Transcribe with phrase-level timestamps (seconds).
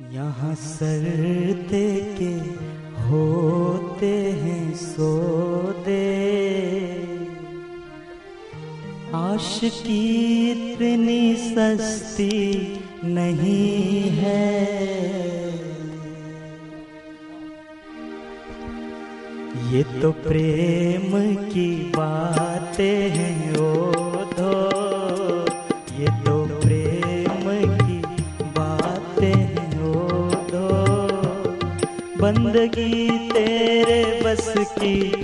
[0.00, 1.04] यहाँ सर
[2.18, 2.30] के
[3.02, 5.96] होते हैं सोते
[9.14, 9.98] आश की
[10.50, 12.30] इतनी सस्ती
[13.04, 14.46] नहीं है।
[19.72, 21.10] ये तो प्रेम
[21.50, 24.27] की बातें हैं ओ
[32.48, 35.17] बंदगी तेरे बस की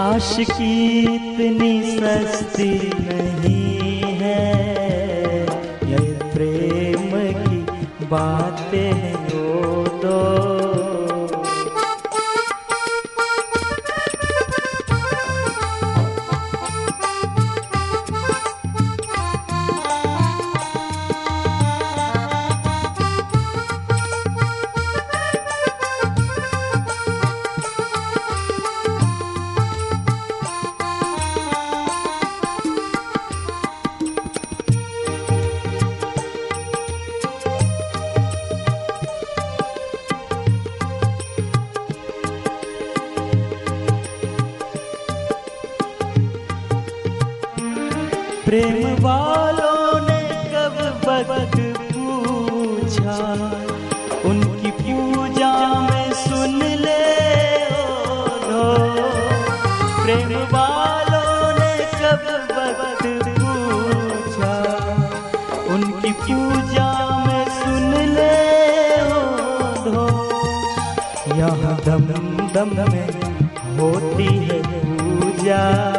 [0.00, 2.70] आशिकी इतनी सस्ती
[3.00, 3.79] नहीं।
[48.50, 50.20] प्रेम वालों ने
[50.52, 51.58] कब वक्त
[51.90, 53.18] पूछा
[54.28, 55.50] उनकी पूजा
[55.82, 57.04] में सुन ले
[58.54, 58.64] ओ
[60.00, 63.04] प्रेम वालों ने कब वक्त
[63.38, 64.52] पूछा
[65.74, 66.88] उनकी पूजा
[67.26, 68.34] में सुन ले
[69.02, 69.22] ओ
[69.86, 70.08] लो
[71.38, 72.10] यहाँ दम
[72.56, 73.08] दम में
[73.78, 75.89] होती है पूजा।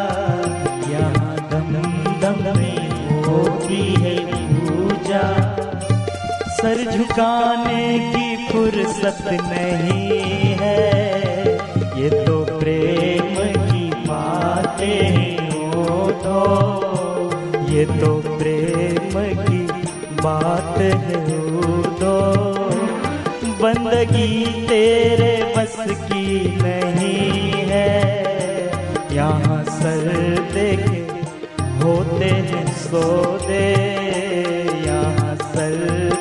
[3.71, 4.15] होती है
[4.53, 5.23] पूजा।
[6.49, 11.53] सर झुकाने की फुर्सत नहीं है।
[12.01, 15.71] ये तो प्रेम की बातें हैं
[16.25, 16.39] तो।
[17.69, 19.61] ये तो प्रेम की
[20.21, 22.15] बात है ओ तो।
[23.63, 26.80] बंदगी तेरे बस की नहीं
[32.93, 34.81] हैं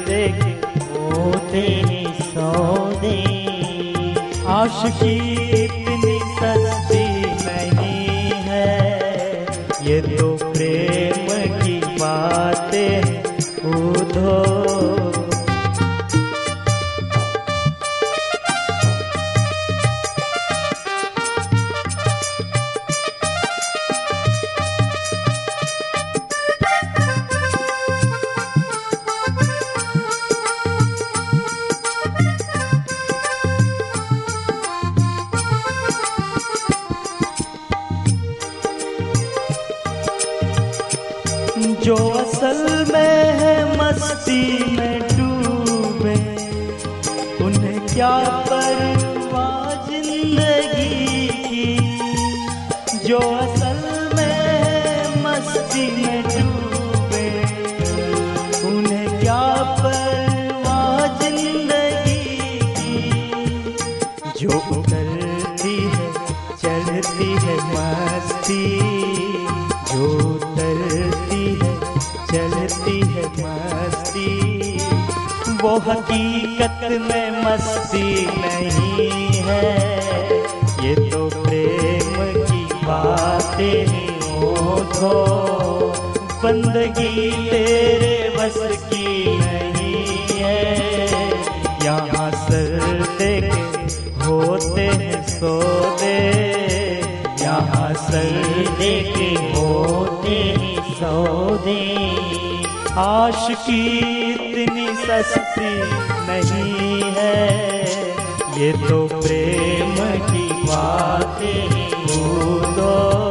[0.08, 0.44] देख
[1.44, 3.16] यहाँ सौदे।
[5.02, 5.89] देखे
[42.30, 44.42] असल में है मस्ती
[44.76, 46.14] में डूबे।
[47.44, 48.18] उन्हें क्या
[48.50, 51.98] परवाह ज़िंदगी की?
[53.08, 53.80] जो असल
[54.16, 57.26] में है मस्ती में डूबे।
[58.68, 59.42] उन्हें क्या
[59.80, 62.98] परवाह ज़िंदगी की?
[64.40, 66.12] जो उतरती है,
[66.62, 69.09] चढ़ती है, मस्ती
[75.78, 79.68] हकीकत में मस्ती नहीं है।
[80.84, 83.80] ये तो प्रेम की बातें
[84.30, 85.14] हो
[86.44, 90.60] बंदगी तेरे बस की नहीं है।
[91.84, 96.16] यहाँ सर देखे होते हैं सोदे।
[97.42, 98.32] यहाँ सर
[98.78, 101.80] देखे होते हैं सौदे।
[102.98, 103.82] आशिकी
[104.30, 105.72] इतनी सस्ती
[106.28, 107.70] नहीं है।
[108.60, 109.94] ये तो प्रेम
[110.26, 111.68] की बातें
[112.06, 113.29] भूलो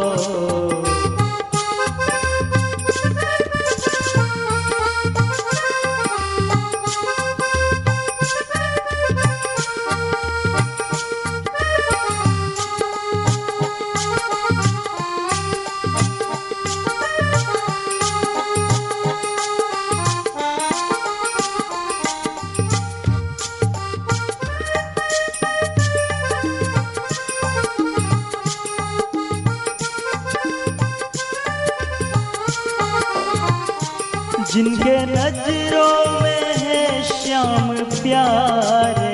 [34.52, 39.14] जिनके नज़रों में है श्याम प्यारे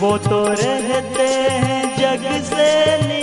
[0.00, 1.26] वो तो रहते
[1.64, 2.68] हैं जग से
[3.02, 3.17] नि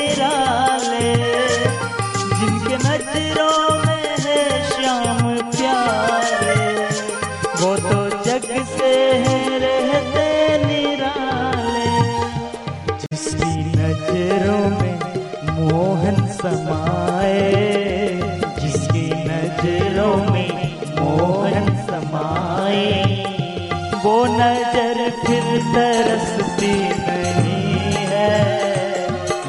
[24.05, 28.33] वो नज़र फिर तरसती नहीं है।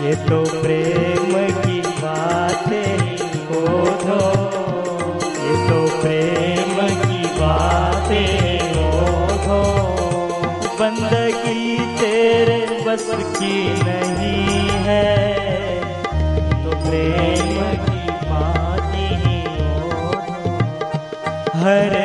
[0.04, 3.18] ये तो प्रेम की बातें
[3.48, 3.60] को
[4.04, 4.20] दो
[5.40, 8.58] ये तो प्रेम की बातें
[9.44, 9.60] दो
[10.80, 13.06] बंदगी तेरे बस
[13.38, 15.12] की नहीं है।
[16.64, 17.54] तो प्रेम
[17.84, 19.14] की बातें
[21.62, 21.95] हर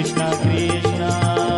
[0.00, 1.49] Krishna Krishna.